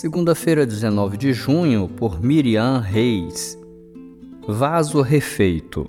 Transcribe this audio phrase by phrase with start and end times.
[0.00, 3.58] Segunda-feira, 19 de junho, por Miriam Reis.
[4.48, 5.86] Vaso refeito.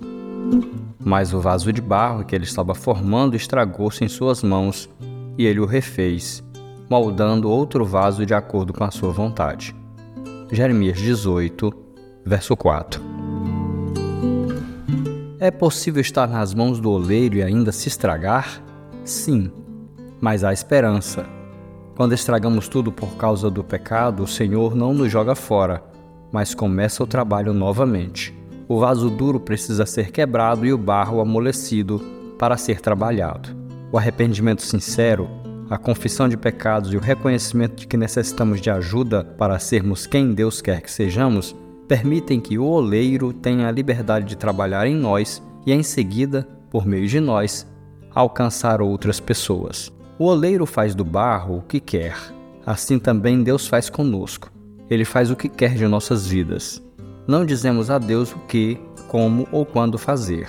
[1.02, 4.86] Mas o vaso de barro que ele estava formando estragou-se em suas mãos,
[5.38, 6.44] e ele o refez,
[6.90, 9.74] moldando outro vaso de acordo com a sua vontade.
[10.50, 11.72] Jeremias 18,
[12.22, 13.00] verso 4.
[15.40, 18.62] É possível estar nas mãos do oleiro e ainda se estragar?
[19.06, 19.50] Sim,
[20.20, 21.26] mas há esperança.
[21.94, 25.84] Quando estragamos tudo por causa do pecado, o Senhor não nos joga fora,
[26.32, 28.34] mas começa o trabalho novamente.
[28.66, 32.00] O vaso duro precisa ser quebrado e o barro amolecido
[32.38, 33.54] para ser trabalhado.
[33.92, 35.28] O arrependimento sincero,
[35.68, 40.32] a confissão de pecados e o reconhecimento de que necessitamos de ajuda para sermos quem
[40.32, 41.54] Deus quer que sejamos
[41.86, 46.86] permitem que o oleiro tenha a liberdade de trabalhar em nós e, em seguida, por
[46.86, 47.66] meio de nós,
[48.14, 49.92] alcançar outras pessoas.
[50.18, 52.16] O oleiro faz do barro o que quer.
[52.64, 54.52] Assim também Deus faz conosco.
[54.90, 56.82] Ele faz o que quer de nossas vidas.
[57.26, 60.48] Não dizemos a Deus o que, como ou quando fazer.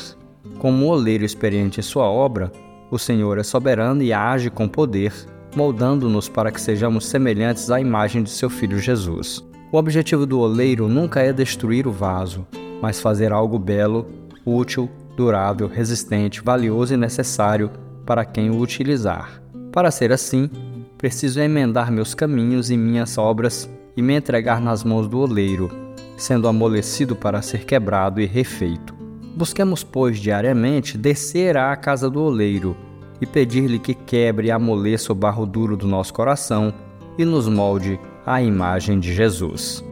[0.59, 2.51] Como o oleiro experiente em sua obra,
[2.91, 5.13] o Senhor é soberano e age com poder,
[5.55, 9.43] moldando-nos para que sejamos semelhantes à imagem de seu Filho Jesus.
[9.71, 12.45] O objetivo do oleiro nunca é destruir o vaso,
[12.81, 14.07] mas fazer algo belo,
[14.45, 17.71] útil, durável, resistente, valioso e necessário
[18.05, 19.42] para quem o utilizar.
[19.73, 20.51] Para ser assim,
[20.99, 25.67] preciso emendar meus caminhos e minhas obras e me entregar nas mãos do oleiro,
[26.15, 28.93] sendo amolecido para ser quebrado e refeito.
[29.35, 32.77] Busquemos, pois, diariamente descer à casa do oleiro
[33.19, 36.71] e pedir-lhe que quebre e amoleça o barro duro do nosso coração
[37.17, 39.83] e nos molde à imagem de Jesus.